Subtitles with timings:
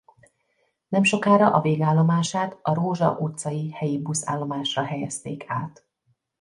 [0.87, 5.85] Nemsokára a végállomását a Rózsa utcai helyi buszállomásra helyezték át.